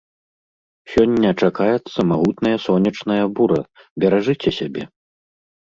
Сёння 0.93 1.29
чакаецца 1.47 1.99
магутная 2.13 2.55
сонечная 2.65 3.21
бура, 3.41 3.61
беражыце 4.05 4.49
сябе! 4.61 4.83